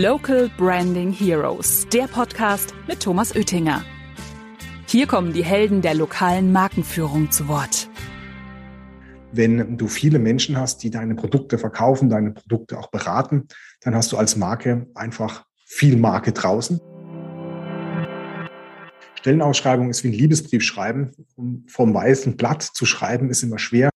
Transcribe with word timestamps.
Local 0.00 0.48
Branding 0.56 1.12
Heroes, 1.12 1.86
der 1.92 2.04
Podcast 2.04 2.72
mit 2.88 3.00
Thomas 3.00 3.36
Oettinger. 3.36 3.84
Hier 4.86 5.06
kommen 5.06 5.34
die 5.34 5.44
Helden 5.44 5.82
der 5.82 5.92
lokalen 5.92 6.50
Markenführung 6.50 7.30
zu 7.30 7.46
Wort. 7.46 7.90
Wenn 9.32 9.76
du 9.76 9.88
viele 9.88 10.18
Menschen 10.18 10.56
hast, 10.56 10.82
die 10.82 10.88
deine 10.88 11.14
Produkte 11.14 11.58
verkaufen, 11.58 12.08
deine 12.08 12.30
Produkte 12.30 12.78
auch 12.78 12.90
beraten, 12.90 13.48
dann 13.82 13.94
hast 13.94 14.10
du 14.12 14.16
als 14.16 14.34
Marke 14.34 14.86
einfach 14.94 15.44
viel 15.66 15.98
Marke 15.98 16.32
draußen. 16.32 16.80
Stellenausschreibung 19.16 19.90
ist 19.90 20.04
wie 20.04 20.08
ein 20.08 20.14
Liebesbrief 20.14 20.62
schreiben. 20.62 21.10
Um 21.36 21.66
vom 21.68 21.92
weißen 21.92 22.38
Blatt 22.38 22.62
zu 22.62 22.86
schreiben 22.86 23.28
ist 23.28 23.42
immer 23.42 23.58
schwer. 23.58 23.91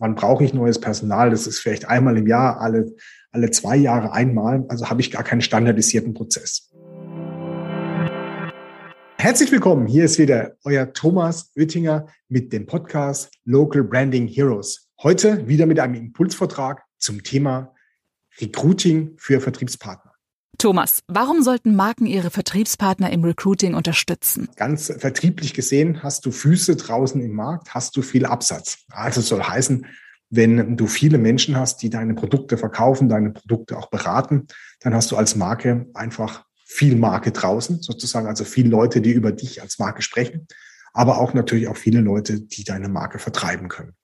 Wann 0.00 0.14
brauche 0.14 0.42
ich 0.42 0.54
neues 0.54 0.80
Personal? 0.80 1.28
Das 1.28 1.46
ist 1.46 1.58
vielleicht 1.58 1.86
einmal 1.86 2.16
im 2.16 2.26
Jahr, 2.26 2.58
alle, 2.58 2.90
alle 3.32 3.50
zwei 3.50 3.76
Jahre 3.76 4.14
einmal. 4.14 4.64
Also 4.68 4.88
habe 4.88 5.02
ich 5.02 5.10
gar 5.10 5.22
keinen 5.22 5.42
standardisierten 5.42 6.14
Prozess. 6.14 6.70
Herzlich 9.18 9.52
willkommen. 9.52 9.86
Hier 9.86 10.06
ist 10.06 10.18
wieder 10.18 10.56
euer 10.64 10.90
Thomas 10.94 11.52
Oettinger 11.54 12.06
mit 12.30 12.50
dem 12.50 12.64
Podcast 12.64 13.30
Local 13.44 13.84
Branding 13.84 14.26
Heroes. 14.26 14.88
Heute 15.02 15.46
wieder 15.46 15.66
mit 15.66 15.78
einem 15.78 15.96
Impulsvortrag 15.96 16.82
zum 16.96 17.22
Thema 17.22 17.74
Recruiting 18.40 19.16
für 19.18 19.38
Vertriebspartner. 19.38 20.09
Thomas, 20.60 21.00
warum 21.08 21.42
sollten 21.42 21.74
Marken 21.74 22.04
ihre 22.04 22.28
Vertriebspartner 22.28 23.10
im 23.10 23.24
Recruiting 23.24 23.72
unterstützen? 23.72 24.50
Ganz 24.56 24.92
vertrieblich 24.94 25.54
gesehen, 25.54 26.02
hast 26.02 26.26
du 26.26 26.30
Füße 26.30 26.76
draußen 26.76 27.18
im 27.22 27.32
Markt, 27.32 27.72
hast 27.74 27.96
du 27.96 28.02
viel 28.02 28.26
Absatz. 28.26 28.84
Also 28.90 29.22
soll 29.22 29.42
heißen, 29.42 29.86
wenn 30.28 30.76
du 30.76 30.86
viele 30.86 31.16
Menschen 31.16 31.56
hast, 31.56 31.78
die 31.78 31.88
deine 31.88 32.12
Produkte 32.12 32.58
verkaufen, 32.58 33.08
deine 33.08 33.30
Produkte 33.30 33.78
auch 33.78 33.88
beraten, 33.88 34.48
dann 34.80 34.92
hast 34.92 35.10
du 35.10 35.16
als 35.16 35.34
Marke 35.34 35.86
einfach 35.94 36.44
viel 36.66 36.94
Marke 36.94 37.32
draußen, 37.32 37.80
sozusagen, 37.80 38.26
also 38.26 38.44
viele 38.44 38.68
Leute, 38.68 39.00
die 39.00 39.12
über 39.12 39.32
dich 39.32 39.62
als 39.62 39.78
Marke 39.78 40.02
sprechen, 40.02 40.46
aber 40.92 41.22
auch 41.22 41.32
natürlich 41.32 41.68
auch 41.68 41.78
viele 41.78 42.02
Leute, 42.02 42.38
die 42.38 42.64
deine 42.64 42.90
Marke 42.90 43.18
vertreiben 43.18 43.68
können. 43.68 43.94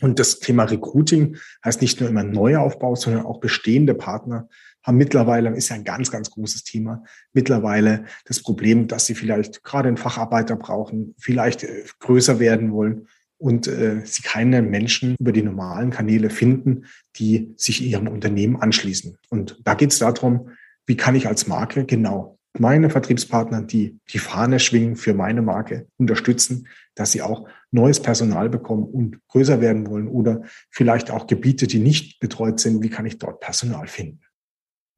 Und 0.00 0.18
das 0.18 0.38
Thema 0.38 0.64
Recruiting 0.64 1.38
heißt 1.64 1.80
nicht 1.80 1.98
nur 1.98 2.10
immer 2.10 2.24
Neuaufbau, 2.24 2.94
sondern 2.94 3.24
auch 3.24 3.40
bestehende 3.40 3.94
Partner 3.94 4.48
haben 4.82 4.96
mittlerweile, 4.96 5.50
ist 5.50 5.68
ja 5.68 5.76
ein 5.76 5.84
ganz, 5.84 6.10
ganz 6.10 6.30
großes 6.30 6.64
Thema, 6.64 7.04
mittlerweile 7.32 8.04
das 8.24 8.42
Problem, 8.42 8.88
dass 8.88 9.06
sie 9.06 9.14
vielleicht 9.14 9.64
gerade 9.64 9.88
einen 9.88 9.96
Facharbeiter 9.96 10.56
brauchen, 10.56 11.14
vielleicht 11.18 11.64
äh, 11.64 11.84
größer 12.00 12.38
werden 12.38 12.72
wollen 12.72 13.08
und 13.38 13.66
äh, 13.68 14.00
sie 14.04 14.22
keine 14.22 14.62
Menschen 14.62 15.16
über 15.18 15.32
die 15.32 15.42
normalen 15.42 15.90
Kanäle 15.90 16.30
finden, 16.30 16.86
die 17.16 17.52
sich 17.56 17.82
ihrem 17.82 18.08
Unternehmen 18.08 18.56
anschließen. 18.56 19.16
Und 19.30 19.60
da 19.64 19.74
geht 19.74 19.92
es 19.92 19.98
darum, 19.98 20.50
wie 20.86 20.96
kann 20.96 21.14
ich 21.14 21.28
als 21.28 21.46
Marke 21.46 21.84
genau 21.84 22.38
meine 22.58 22.90
Vertriebspartner, 22.90 23.62
die 23.62 23.98
die 24.12 24.18
Fahne 24.18 24.58
schwingen 24.58 24.96
für 24.96 25.14
meine 25.14 25.42
Marke, 25.42 25.86
unterstützen, 25.96 26.66
dass 26.94 27.12
sie 27.12 27.22
auch 27.22 27.48
neues 27.70 28.00
Personal 28.00 28.48
bekommen 28.48 28.84
und 28.84 29.20
größer 29.28 29.60
werden 29.60 29.86
wollen 29.86 30.08
oder 30.08 30.42
vielleicht 30.70 31.10
auch 31.10 31.26
Gebiete, 31.26 31.66
die 31.66 31.78
nicht 31.78 32.20
betreut 32.20 32.58
sind, 32.58 32.82
wie 32.82 32.90
kann 32.90 33.06
ich 33.06 33.18
dort 33.18 33.40
Personal 33.40 33.86
finden. 33.86 34.20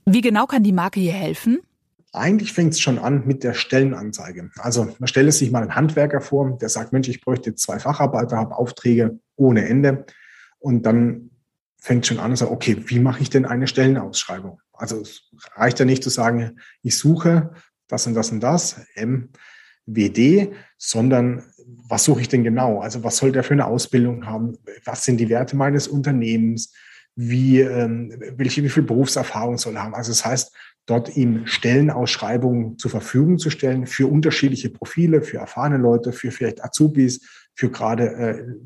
Wie 0.07 0.21
genau 0.21 0.47
kann 0.47 0.63
die 0.63 0.73
Marke 0.73 1.01
hier 1.01 1.13
helfen? 1.13 1.61
Eigentlich 2.13 2.53
fängt 2.53 2.73
es 2.73 2.81
schon 2.81 2.99
an 2.99 3.27
mit 3.27 3.45
der 3.45 3.55
Stellenanzeige. 3.55 4.51
Also 4.57 4.89
man 4.99 5.07
stelle 5.07 5.31
sich 5.31 5.53
mal 5.53 5.63
einen 5.63 5.77
Handwerker 5.77 6.21
vor, 6.21 6.59
der 6.59 6.69
sagt, 6.69 6.93
Mensch, 6.93 7.09
ich 7.09 7.21
bräuchte 7.21 7.55
zwei 7.55 7.79
Facharbeiter, 7.79 8.37
habe 8.37 8.57
Aufträge 8.57 9.21
ohne 9.37 9.69
Ende. 9.69 10.07
Und 10.59 10.85
dann 10.85 11.31
fängt 11.79 12.07
schon 12.07 12.19
an 12.19 12.33
und 12.33 12.37
sagt, 12.37 12.51
okay, 12.51 12.77
wie 12.87 12.99
mache 12.99 13.23
ich 13.23 13.31
denn 13.31 13.47
eine 13.47 13.69
Stellenausschreibung? 13.69 14.61
Also 14.73 15.01
es 15.01 15.31
reicht 15.55 15.79
ja 15.79 15.85
nicht 15.85 16.03
zu 16.03 16.11
sagen, 16.11 16.59
ich 16.83 16.99
suche 16.99 17.53
das 17.87 18.07
und 18.07 18.15
das 18.15 18.31
und 18.33 18.41
das, 18.41 18.81
MWD, 18.97 20.53
sondern 20.79 21.45
was 21.89 22.05
suche 22.05 22.23
ich 22.23 22.29
denn 22.29 22.45
genau? 22.45 22.81
Also 22.81 23.05
was 23.05 23.17
soll 23.17 23.33
der 23.33 23.45
für 23.45 23.55
eine 23.55 23.67
Ausbildung 23.67 24.27
haben? 24.27 24.59
Was 24.85 25.05
sind 25.05 25.19
die 25.19 25.29
Werte 25.29 25.57
meines 25.57 25.87
Unternehmens? 25.87 26.73
Wie, 27.23 27.61
ähm, 27.61 28.15
welche, 28.37 28.65
wie 28.65 28.71
viel 28.71 28.83
Berufserfahrung 28.83 29.59
soll 29.59 29.77
er 29.77 29.83
haben. 29.83 29.95
Also 29.95 30.11
das 30.11 30.25
heißt, 30.25 30.57
dort 30.87 31.17
ihm 31.17 31.47
Stellenausschreibungen 31.47 32.79
zur 32.79 32.91
Verfügung 32.91 33.39
zu 33.39 33.51
stellen 33.51 33.87
für 33.87 34.11
unterschiedliche 34.11 34.71
Profile, 34.71 35.21
für 35.21 35.37
erfahrene 35.37 35.77
Leute, 35.77 36.13
für 36.13 36.31
vielleicht 36.31 36.65
Azubis, 36.65 37.29
für 37.55 37.71
gerade 37.71 38.07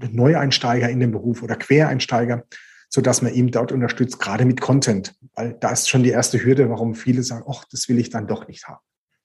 äh, 0.01 0.09
Neueinsteiger 0.09 0.89
in 0.89 1.01
den 1.01 1.11
Beruf 1.11 1.43
oder 1.43 1.57
Quereinsteiger, 1.57 2.45
so 2.89 3.01
dass 3.01 3.23
man 3.23 3.35
ihm 3.35 3.51
dort 3.51 3.73
unterstützt, 3.73 4.21
gerade 4.21 4.45
mit 4.45 4.61
Content. 4.61 5.17
Weil 5.35 5.57
da 5.59 5.71
ist 5.71 5.91
schon 5.91 6.05
die 6.05 6.11
erste 6.11 6.43
Hürde, 6.43 6.71
warum 6.71 6.95
viele 6.95 7.25
sagen, 7.25 7.45
ach, 7.51 7.65
das 7.73 7.89
will 7.89 7.99
ich 7.99 8.11
dann 8.11 8.29
doch 8.29 8.47
nicht 8.47 8.69
haben. 8.69 8.83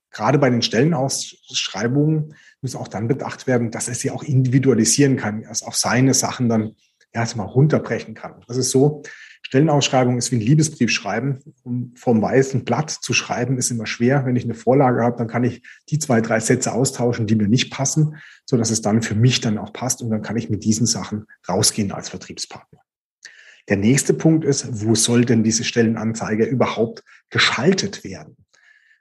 Gerade 0.09 0.40
bei 0.40 0.50
den 0.50 0.63
Stellenausschreibungen 0.63 2.34
muss 2.61 2.75
auch 2.75 2.88
dann 2.88 3.07
bedacht 3.07 3.46
werden, 3.46 3.69
dass 3.69 3.88
er 3.90 3.94
sie 3.94 4.09
auch 4.09 4.23
individualisieren 4.23 5.17
kann, 5.17 5.46
also 5.46 5.67
auf 5.67 5.75
seine 5.75 6.16
Sachen 6.16 6.50
dann 6.50 6.72
ja, 7.14 7.28
mal 7.36 7.44
runterbrechen 7.44 8.14
kann. 8.14 8.44
Das 8.47 8.58
ist 8.58 8.72
so, 8.72 9.03
Stellenausschreibung 9.42 10.18
ist 10.18 10.31
wie 10.31 10.36
ein 10.36 10.42
Liebesbrief 10.42 10.92
schreiben. 10.92 11.40
Um 11.64 11.94
vom 11.96 12.22
weißen 12.22 12.66
Blatt 12.66 12.92
zu 12.92 13.14
schreiben, 13.14 13.58
ist 13.58 13.72
immer 13.72 13.88
schwer. 13.88 14.25
Wenn 14.25 14.36
ich 14.36 14.44
eine 14.44 14.53
Vorlage 14.53 15.02
habe, 15.02 15.18
dann 15.18 15.28
kann 15.28 15.44
ich 15.44 15.64
die 15.90 15.97
zwei, 15.97 16.22
drei 16.22 16.40
Sätze 16.40 16.74
austauschen, 16.74 17.25
die 17.25 17.36
mir 17.36 17.47
nicht 17.47 17.72
passen, 17.72 18.18
so 18.46 18.58
dass 18.58 18.70
es 18.70 18.81
dann 18.81 19.02
für 19.02 19.16
mich 19.16 19.42
dann 19.42 19.58
auch 19.58 19.74
passt. 19.74 20.02
Und 20.02 20.12
dann 20.12 20.22
kann 20.22 20.38
ich 20.38 20.50
mit 20.50 20.64
diesen 20.64 20.86
Sachen 20.86 21.25
rausgehen 21.47 21.92
als 21.92 22.09
Vertriebspartner. 22.09 22.80
Der 23.70 23.78
nächste 23.78 24.14
Punkt 24.14 24.46
ist, 24.46 24.84
wo 24.86 24.96
soll 24.96 25.26
denn 25.26 25.44
diese 25.44 25.64
Stellenanzeige 25.64 26.46
überhaupt 26.46 27.03
geschaltet 27.30 28.03
werden? 28.03 28.36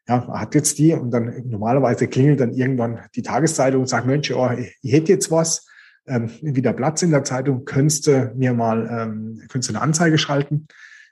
Ja, 0.06 0.24
man 0.26 0.40
hat 0.40 0.54
jetzt 0.54 0.78
die 0.78 0.94
und 0.94 1.10
dann 1.10 1.42
normalerweise 1.46 2.08
klingelt 2.08 2.40
dann 2.40 2.54
irgendwann 2.54 3.00
die 3.14 3.22
Tageszeitung 3.22 3.82
und 3.82 3.86
sagt, 3.86 4.06
Mensch, 4.06 4.30
oh, 4.30 4.50
ich 4.56 4.92
hätte 4.92 5.12
jetzt 5.12 5.30
was 5.30 5.66
ähm, 6.08 6.30
wieder 6.40 6.72
Platz 6.72 7.02
in 7.02 7.10
der 7.10 7.24
Zeitung, 7.24 7.64
könntest 7.64 8.06
du 8.06 8.32
mir 8.36 8.52
mal, 8.52 8.88
ähm, 8.90 9.42
könntest 9.48 9.70
du 9.70 9.74
eine 9.74 9.82
Anzeige 9.82 10.18
schalten. 10.18 10.66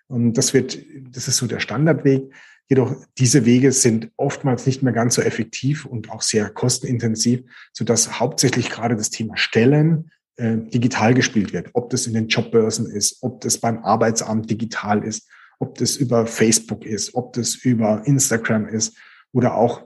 Und 0.08 0.34
das 0.34 0.54
wird, 0.54 0.78
das 1.10 1.28
ist 1.28 1.36
so 1.36 1.46
der 1.46 1.60
Standardweg. 1.60 2.32
Jedoch 2.68 2.96
diese 3.18 3.44
Wege 3.44 3.70
sind 3.72 4.10
oftmals 4.16 4.66
nicht 4.66 4.82
mehr 4.82 4.92
ganz 4.92 5.14
so 5.14 5.22
effektiv 5.22 5.84
und 5.84 6.10
auch 6.10 6.22
sehr 6.22 6.50
kostenintensiv, 6.50 7.42
so 7.72 7.84
dass 7.84 8.18
hauptsächlich 8.18 8.70
gerade 8.70 8.96
das 8.96 9.10
Thema 9.10 9.36
Stellen 9.36 10.10
äh, 10.36 10.56
digital 10.56 11.14
gespielt 11.14 11.52
wird. 11.52 11.70
Ob 11.74 11.90
das 11.90 12.06
in 12.06 12.14
den 12.14 12.28
Jobbörsen 12.28 12.86
ist, 12.86 13.22
ob 13.22 13.40
das 13.40 13.58
beim 13.58 13.84
Arbeitsamt 13.84 14.50
digital 14.50 15.04
ist, 15.04 15.28
ob 15.58 15.78
das 15.78 15.96
über 15.96 16.26
Facebook 16.26 16.84
ist, 16.84 17.14
ob 17.14 17.32
das 17.32 17.54
über 17.54 18.02
Instagram 18.04 18.68
ist 18.68 18.96
oder 19.32 19.54
auch 19.54 19.82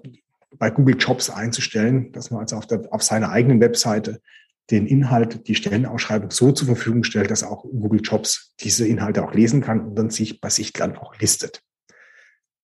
bei 0.58 0.70
Google 0.70 0.96
Jobs 0.98 1.30
einzustellen, 1.30 2.12
dass 2.12 2.30
man 2.30 2.40
also 2.40 2.56
auf, 2.56 2.66
der, 2.66 2.82
auf 2.90 3.02
seiner 3.02 3.30
eigenen 3.30 3.60
Webseite 3.60 4.20
den 4.70 4.86
Inhalt, 4.86 5.48
die 5.48 5.54
Stellenausschreibung 5.54 6.30
so 6.30 6.52
zur 6.52 6.66
Verfügung 6.66 7.02
stellt, 7.02 7.30
dass 7.30 7.42
auch 7.42 7.64
Google 7.64 8.00
Jobs 8.02 8.54
diese 8.60 8.86
Inhalte 8.86 9.24
auch 9.24 9.34
lesen 9.34 9.60
kann 9.60 9.80
und 9.80 9.94
dann 9.96 10.10
sich 10.10 10.40
bei 10.40 10.50
sich 10.50 10.72
dann 10.72 10.96
auch 10.96 11.18
listet. 11.18 11.62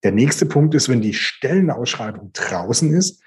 Der 0.05 0.13
nächste 0.13 0.47
Punkt 0.47 0.75
ist, 0.75 0.89
wenn 0.89 1.01
die 1.01 1.15
Stellenausschreibung 1.15 2.31
draußen 2.33 2.93
ist, 2.93 3.23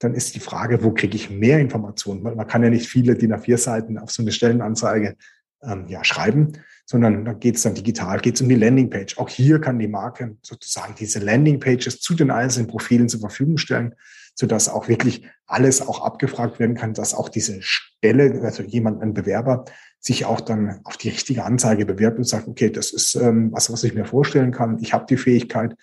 dann 0.00 0.14
ist 0.14 0.34
die 0.34 0.40
Frage, 0.40 0.82
wo 0.82 0.92
kriege 0.92 1.16
ich 1.16 1.30
mehr 1.30 1.60
Informationen? 1.60 2.22
Man 2.22 2.46
kann 2.46 2.62
ja 2.62 2.70
nicht 2.70 2.88
viele 2.88 3.14
DIN 3.14 3.32
A4 3.32 3.56
Seiten 3.56 3.98
auf 3.98 4.10
so 4.10 4.22
eine 4.22 4.32
Stellenanzeige 4.32 5.16
ähm, 5.62 5.86
ja, 5.88 6.02
schreiben, 6.02 6.54
sondern 6.84 7.24
da 7.24 7.32
geht 7.32 7.56
es 7.56 7.62
dann 7.62 7.74
digital, 7.74 8.18
geht 8.20 8.34
es 8.34 8.40
um 8.40 8.48
die 8.48 8.56
Landingpage. 8.56 9.16
Auch 9.18 9.28
hier 9.28 9.60
kann 9.60 9.78
die 9.78 9.88
Marke 9.88 10.36
sozusagen 10.42 10.94
diese 10.98 11.20
Landingpages 11.20 12.00
zu 12.00 12.14
den 12.14 12.30
einzelnen 12.30 12.66
Profilen 12.66 13.08
zur 13.08 13.20
Verfügung 13.20 13.56
stellen 13.56 13.94
sodass 14.34 14.68
auch 14.68 14.88
wirklich 14.88 15.26
alles 15.46 15.86
auch 15.86 16.04
abgefragt 16.04 16.58
werden 16.58 16.76
kann, 16.76 16.94
dass 16.94 17.14
auch 17.14 17.28
diese 17.28 17.62
Stelle, 17.62 18.40
also 18.42 18.62
jemand, 18.62 19.02
ein 19.02 19.14
Bewerber, 19.14 19.64
sich 20.00 20.26
auch 20.26 20.40
dann 20.40 20.80
auf 20.84 20.96
die 20.96 21.08
richtige 21.08 21.44
Anzeige 21.44 21.86
bewirbt 21.86 22.18
und 22.18 22.24
sagt, 22.24 22.46
okay, 22.46 22.70
das 22.70 22.92
ist 22.92 23.14
ähm, 23.14 23.52
was, 23.52 23.72
was 23.72 23.84
ich 23.84 23.94
mir 23.94 24.04
vorstellen 24.04 24.52
kann. 24.52 24.78
Ich 24.80 24.92
habe 24.92 25.06
die 25.08 25.16
Fähigkeit, 25.16 25.74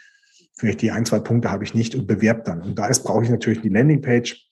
vielleicht 0.55 0.81
die 0.81 0.91
ein, 0.91 1.05
zwei 1.05 1.19
Punkte 1.19 1.49
habe 1.49 1.63
ich 1.63 1.73
nicht 1.73 1.95
und 1.95 2.05
bewerbt 2.05 2.47
dann. 2.47 2.61
Und 2.61 2.77
da 2.77 2.87
ist, 2.87 3.03
brauche 3.03 3.23
ich 3.23 3.29
natürlich 3.29 3.61
die 3.61 3.69
Landingpage, 3.69 4.47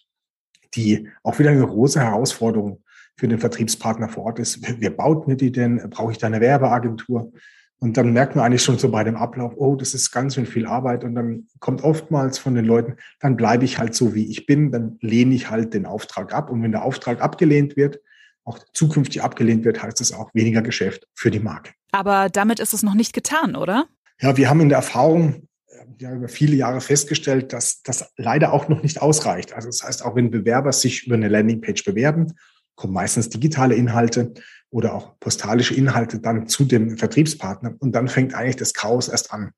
die 0.75 1.07
auch 1.23 1.37
wieder 1.37 1.51
eine 1.51 1.67
große 1.67 1.99
Herausforderung 1.99 2.83
für 3.15 3.27
den 3.27 3.37
Vertriebspartner 3.37 4.09
vor 4.09 4.25
Ort 4.25 4.39
ist. 4.39 4.59
Wer 4.79 4.91
baut 4.91 5.27
mir 5.27 5.35
die 5.35 5.51
denn? 5.51 5.89
Brauche 5.89 6.13
ich 6.13 6.17
da 6.17 6.27
eine 6.27 6.41
Werbeagentur? 6.41 7.31
Und 7.79 7.95
dann 7.95 8.11
merkt 8.11 8.35
man 8.35 8.45
eigentlich 8.45 8.63
schon 8.63 8.77
so 8.77 8.91
bei 8.91 9.05
dem 9.05 9.15
Ablauf, 9.15 9.53
oh, 9.55 9.75
das 9.75 9.93
ist 9.93 10.11
ganz 10.11 10.35
schön 10.35 10.45
viel 10.45 10.65
Arbeit. 10.65 11.05
Und 11.05 11.15
dann 11.15 11.47
kommt 11.59 11.81
oftmals 11.81 12.37
von 12.37 12.53
den 12.53 12.65
Leuten, 12.65 12.97
dann 13.21 13.37
bleibe 13.37 13.63
ich 13.63 13.79
halt 13.79 13.95
so, 13.95 14.13
wie 14.13 14.29
ich 14.29 14.45
bin, 14.45 14.71
dann 14.71 14.97
lehne 14.99 15.33
ich 15.33 15.49
halt 15.49 15.73
den 15.73 15.85
Auftrag 15.85 16.33
ab. 16.33 16.49
Und 16.49 16.61
wenn 16.61 16.73
der 16.73 16.83
Auftrag 16.83 17.21
abgelehnt 17.21 17.77
wird, 17.77 18.01
auch 18.43 18.59
zukünftig 18.73 19.23
abgelehnt 19.23 19.63
wird, 19.63 19.81
heißt 19.81 20.01
es 20.01 20.11
auch 20.11 20.29
weniger 20.33 20.61
Geschäft 20.61 21.07
für 21.13 21.31
die 21.31 21.39
Marke. 21.39 21.71
Aber 21.91 22.29
damit 22.29 22.59
ist 22.59 22.73
es 22.73 22.83
noch 22.83 22.95
nicht 22.95 23.13
getan, 23.13 23.55
oder? 23.55 23.87
Ja, 24.19 24.35
wir 24.35 24.49
haben 24.49 24.59
in 24.59 24.69
der 24.69 24.79
Erfahrung 24.79 25.47
äh, 25.67 25.85
ja, 25.99 26.13
über 26.13 26.27
viele 26.27 26.57
Jahre 26.57 26.81
festgestellt, 26.81 27.53
dass 27.53 27.81
das 27.83 28.11
leider 28.17 28.51
auch 28.51 28.67
noch 28.67 28.83
nicht 28.83 29.01
ausreicht. 29.01 29.53
Also 29.53 29.69
das 29.69 29.83
heißt, 29.83 30.03
auch 30.03 30.15
wenn 30.15 30.31
Bewerber 30.31 30.73
sich 30.73 31.05
über 31.07 31.15
eine 31.15 31.29
Landingpage 31.29 31.85
bewerben, 31.85 32.33
kommen 32.79 32.93
meistens 32.93 33.27
digitale 33.27 33.75
Inhalte 33.75 34.33
oder 34.69 34.93
auch 34.93 35.19
postalische 35.19 35.75
Inhalte 35.75 36.19
dann 36.19 36.47
zu 36.47 36.63
dem 36.63 36.97
Vertriebspartner. 36.97 37.75
Und 37.79 37.91
dann 37.93 38.07
fängt 38.07 38.33
eigentlich 38.33 38.55
das 38.55 38.73
Chaos 38.73 39.09
erst 39.09 39.33
an, 39.33 39.51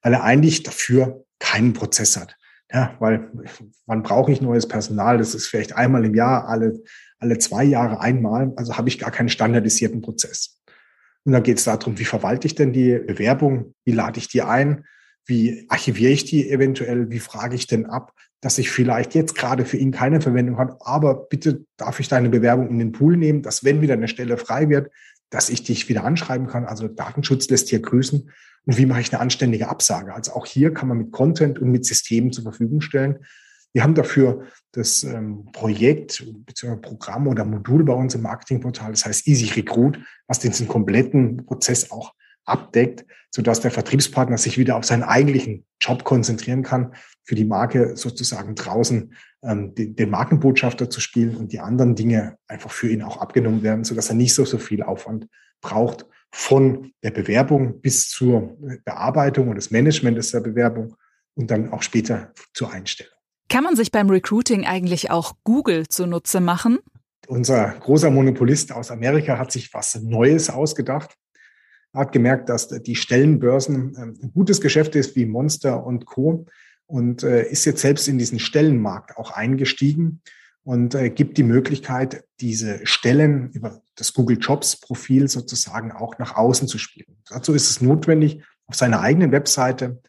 weil 0.00 0.14
er 0.14 0.22
eigentlich 0.22 0.62
dafür 0.62 1.24
keinen 1.40 1.72
Prozess 1.72 2.16
hat. 2.16 2.36
Ja, 2.72 2.96
weil 3.00 3.30
wann 3.86 4.04
brauche 4.04 4.30
ich 4.30 4.40
neues 4.40 4.68
Personal? 4.68 5.18
Das 5.18 5.34
ist 5.34 5.48
vielleicht 5.48 5.76
einmal 5.76 6.04
im 6.04 6.14
Jahr, 6.14 6.48
alle, 6.48 6.80
alle 7.18 7.36
zwei 7.38 7.64
Jahre 7.64 8.00
einmal. 8.00 8.52
Also 8.56 8.78
habe 8.78 8.88
ich 8.88 8.98
gar 9.00 9.10
keinen 9.10 9.28
standardisierten 9.28 10.00
Prozess. 10.00 10.60
Und 11.24 11.32
dann 11.32 11.42
geht 11.42 11.58
es 11.58 11.64
darum, 11.64 11.98
wie 11.98 12.04
verwalte 12.04 12.46
ich 12.46 12.54
denn 12.54 12.72
die 12.72 12.96
Bewerbung? 12.96 13.74
Wie 13.84 13.92
lade 13.92 14.18
ich 14.18 14.28
die 14.28 14.42
ein? 14.42 14.84
Wie 15.24 15.66
archiviere 15.68 16.12
ich 16.12 16.24
die 16.24 16.50
eventuell? 16.50 17.10
Wie 17.10 17.20
frage 17.20 17.54
ich 17.54 17.66
denn 17.66 17.86
ab, 17.86 18.12
dass 18.40 18.58
ich 18.58 18.70
vielleicht 18.70 19.14
jetzt 19.14 19.36
gerade 19.36 19.64
für 19.64 19.76
ihn 19.76 19.92
keine 19.92 20.20
Verwendung 20.20 20.58
habe, 20.58 20.76
aber 20.80 21.14
bitte 21.14 21.64
darf 21.76 22.00
ich 22.00 22.08
deine 22.08 22.28
Bewerbung 22.28 22.68
in 22.68 22.78
den 22.78 22.92
Pool 22.92 23.16
nehmen, 23.16 23.42
dass 23.42 23.64
wenn 23.64 23.80
wieder 23.80 23.94
eine 23.94 24.08
Stelle 24.08 24.36
frei 24.36 24.68
wird, 24.68 24.90
dass 25.30 25.48
ich 25.48 25.62
dich 25.62 25.88
wieder 25.88 26.04
anschreiben 26.04 26.48
kann. 26.48 26.64
Also 26.64 26.88
Datenschutz 26.88 27.48
lässt 27.48 27.70
hier 27.70 27.80
grüßen. 27.80 28.30
Und 28.64 28.78
wie 28.78 28.86
mache 28.86 29.00
ich 29.00 29.12
eine 29.12 29.20
anständige 29.20 29.68
Absage? 29.68 30.14
Also 30.14 30.32
auch 30.32 30.44
hier 30.44 30.74
kann 30.74 30.88
man 30.88 30.98
mit 30.98 31.12
Content 31.12 31.58
und 31.58 31.70
mit 31.70 31.86
Systemen 31.86 32.32
zur 32.32 32.44
Verfügung 32.44 32.80
stellen. 32.80 33.20
Wir 33.72 33.82
haben 33.82 33.94
dafür 33.94 34.44
das 34.72 35.02
ähm, 35.04 35.48
Projekt 35.52 36.24
bzw. 36.46 36.76
Programm 36.76 37.26
oder 37.26 37.44
Modul 37.44 37.84
bei 37.84 37.94
uns 37.94 38.14
im 38.14 38.22
Marketingportal, 38.22 38.90
das 38.90 39.06
heißt 39.06 39.26
Easy 39.26 39.46
Recruit, 39.54 39.98
was 40.26 40.40
diesen 40.40 40.68
kompletten 40.68 41.46
Prozess 41.46 41.90
auch 41.90 42.12
abdeckt, 42.44 43.04
sodass 43.30 43.60
der 43.60 43.70
Vertriebspartner 43.70 44.38
sich 44.38 44.58
wieder 44.58 44.76
auf 44.76 44.84
seinen 44.84 45.02
eigentlichen 45.02 45.64
Job 45.80 46.04
konzentrieren 46.04 46.62
kann, 46.62 46.94
für 47.24 47.34
die 47.34 47.44
Marke 47.44 47.96
sozusagen 47.96 48.54
draußen 48.54 49.14
ähm, 49.42 49.74
den, 49.74 49.96
den 49.96 50.10
Markenbotschafter 50.10 50.90
zu 50.90 51.00
spielen 51.00 51.36
und 51.36 51.52
die 51.52 51.60
anderen 51.60 51.94
Dinge 51.94 52.36
einfach 52.48 52.70
für 52.70 52.88
ihn 52.88 53.02
auch 53.02 53.18
abgenommen 53.18 53.62
werden, 53.62 53.84
sodass 53.84 54.08
er 54.08 54.16
nicht 54.16 54.34
so, 54.34 54.44
so 54.44 54.58
viel 54.58 54.82
Aufwand 54.82 55.28
braucht 55.60 56.06
von 56.30 56.92
der 57.02 57.10
Bewerbung 57.10 57.80
bis 57.80 58.08
zur 58.08 58.56
Bearbeitung 58.84 59.48
und 59.48 59.56
des 59.56 59.70
Managements 59.70 60.30
der 60.30 60.40
Bewerbung 60.40 60.96
und 61.34 61.50
dann 61.50 61.72
auch 61.72 61.82
später 61.82 62.32
zur 62.54 62.72
Einstellung. 62.72 63.12
Kann 63.48 63.64
man 63.64 63.76
sich 63.76 63.92
beim 63.92 64.08
Recruiting 64.08 64.66
eigentlich 64.66 65.10
auch 65.10 65.34
Google 65.44 65.86
zunutze 65.88 66.40
machen? 66.40 66.78
Unser 67.28 67.68
großer 67.78 68.10
Monopolist 68.10 68.72
aus 68.72 68.90
Amerika 68.90 69.38
hat 69.38 69.52
sich 69.52 69.72
was 69.74 69.94
Neues 70.02 70.50
ausgedacht 70.50 71.16
hat 71.94 72.12
gemerkt, 72.12 72.48
dass 72.48 72.68
die 72.68 72.96
Stellenbörsen 72.96 73.96
ähm, 73.98 74.18
ein 74.22 74.32
gutes 74.32 74.60
Geschäft 74.60 74.96
ist 74.96 75.14
wie 75.16 75.26
Monster 75.26 75.84
und 75.84 76.06
Co. 76.06 76.46
und 76.86 77.22
äh, 77.22 77.48
ist 77.48 77.64
jetzt 77.64 77.82
selbst 77.82 78.08
in 78.08 78.18
diesen 78.18 78.38
Stellenmarkt 78.38 79.16
auch 79.16 79.32
eingestiegen 79.32 80.22
und 80.64 80.94
äh, 80.94 81.10
gibt 81.10 81.38
die 81.38 81.42
Möglichkeit, 81.42 82.24
diese 82.40 82.86
Stellen 82.86 83.50
über 83.50 83.82
das 83.96 84.14
Google 84.14 84.38
Jobs 84.40 84.80
Profil 84.80 85.28
sozusagen 85.28 85.92
auch 85.92 86.18
nach 86.18 86.36
außen 86.36 86.68
zu 86.68 86.78
spielen. 86.78 87.18
Dazu 87.28 87.52
ist 87.52 87.70
es 87.70 87.80
notwendig, 87.80 88.42
auf 88.66 88.76
seiner 88.76 89.00
eigenen 89.00 89.32
Webseite 89.32 90.00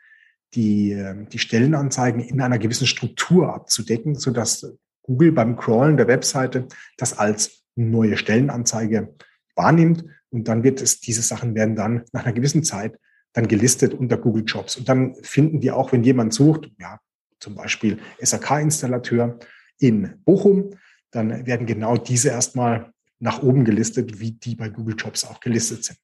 die, 0.53 0.91
ähm, 0.91 1.27
die 1.29 1.39
Stellenanzeigen 1.39 2.21
in 2.21 2.39
einer 2.39 2.59
gewissen 2.59 2.87
Struktur 2.87 3.53
abzudecken, 3.53 4.15
sodass 4.15 4.73
Google 5.01 5.31
beim 5.31 5.57
Crawlen 5.57 5.97
der 5.97 6.07
Webseite 6.07 6.67
das 6.97 7.17
als 7.17 7.63
neue 7.75 8.15
Stellenanzeige 8.15 9.15
wahrnimmt 9.55 10.05
und 10.33 10.47
dann 10.47 10.63
wird 10.63 10.81
es, 10.81 10.99
diese 10.99 11.21
Sachen 11.21 11.55
werden 11.55 11.75
dann 11.75 12.03
nach 12.11 12.25
einer 12.25 12.33
gewissen 12.33 12.63
Zeit 12.63 12.99
dann 13.33 13.47
gelistet 13.47 13.93
unter 13.93 14.17
Google 14.17 14.43
Jobs. 14.45 14.75
Und 14.75 14.89
dann 14.89 15.15
finden 15.21 15.59
die 15.59 15.71
auch, 15.71 15.91
wenn 15.91 16.03
jemand 16.03 16.33
sucht, 16.33 16.71
ja, 16.79 16.99
zum 17.39 17.55
Beispiel 17.55 17.99
SAK-Installateur 18.19 19.39
in 19.79 20.21
Bochum, 20.23 20.71
dann 21.11 21.45
werden 21.45 21.67
genau 21.67 21.97
diese 21.97 22.29
erstmal 22.29 22.91
nach 23.19 23.41
oben 23.41 23.65
gelistet, 23.65 24.19
wie 24.19 24.31
die 24.31 24.55
bei 24.55 24.69
Google 24.69 24.95
Jobs 24.97 25.25
auch 25.25 25.39
gelistet 25.39 25.83
sind. 25.83 25.97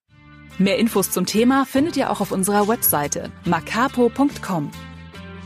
Mehr 0.57 0.77
Infos 0.77 1.11
zum 1.11 1.25
Thema 1.25 1.65
findet 1.65 1.97
ihr 1.97 2.09
auch 2.09 2.21
auf 2.21 2.31
unserer 2.31 2.67
Webseite 2.67 3.31
macapo.com. 3.45 4.71